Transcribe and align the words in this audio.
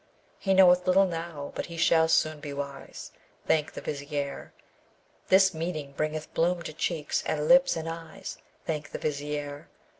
He 0.39 0.55
knoweth 0.55 0.87
little 0.87 1.05
now, 1.05 1.51
but 1.53 1.67
he 1.67 1.77
shall 1.77 2.07
soon 2.07 2.39
be 2.39 2.53
wise: 2.53 3.11
Thank 3.45 3.73
the 3.73 3.81
Vizier! 3.81 4.51
This 5.27 5.53
meeting 5.53 5.91
bringeth 5.95 6.33
bloom 6.33 6.63
to 6.63 6.73
cheeks 6.73 7.21
and 7.27 7.47
lips 7.47 7.75
and 7.75 7.87
eyes: 7.87 8.39
Thank 8.65 8.93
the 8.93 8.97
Vizier! 8.97 9.67